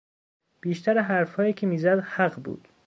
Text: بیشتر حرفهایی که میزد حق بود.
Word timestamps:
بیشتر 0.61 0.97
حرفهایی 0.99 1.53
که 1.53 1.67
میزد 1.67 1.99
حق 1.99 2.43
بود. 2.43 2.67